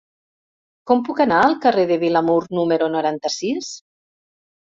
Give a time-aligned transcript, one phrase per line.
[0.91, 3.71] Com puc anar al carrer de Vilamur número noranta-sis?